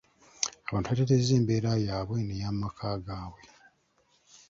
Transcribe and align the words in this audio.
Abantu 0.67 0.87
batereezezza 0.89 1.33
embeera 1.39 1.71
yaabwe 1.85 2.17
n'ey'amaka 2.23 2.87
gaabwe. 3.05 3.41